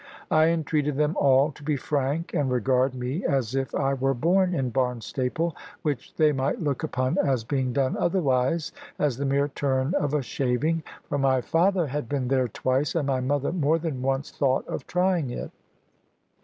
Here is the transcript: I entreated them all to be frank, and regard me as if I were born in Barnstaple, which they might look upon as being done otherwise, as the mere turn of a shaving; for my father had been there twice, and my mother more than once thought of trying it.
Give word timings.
I 0.31 0.47
entreated 0.47 0.97
them 0.97 1.15
all 1.15 1.51
to 1.51 1.61
be 1.61 1.75
frank, 1.77 2.33
and 2.33 2.49
regard 2.51 2.95
me 2.95 3.23
as 3.23 3.53
if 3.53 3.75
I 3.75 3.93
were 3.93 4.15
born 4.15 4.55
in 4.55 4.71
Barnstaple, 4.71 5.55
which 5.83 6.15
they 6.15 6.31
might 6.31 6.59
look 6.59 6.81
upon 6.81 7.19
as 7.19 7.43
being 7.43 7.71
done 7.71 7.95
otherwise, 7.95 8.71
as 8.97 9.17
the 9.17 9.25
mere 9.25 9.49
turn 9.49 9.93
of 9.93 10.15
a 10.15 10.23
shaving; 10.23 10.81
for 11.07 11.19
my 11.19 11.39
father 11.39 11.85
had 11.85 12.09
been 12.09 12.29
there 12.29 12.47
twice, 12.47 12.95
and 12.95 13.05
my 13.05 13.19
mother 13.21 13.51
more 13.51 13.77
than 13.77 14.01
once 14.01 14.31
thought 14.31 14.67
of 14.67 14.87
trying 14.87 15.29
it. 15.29 15.51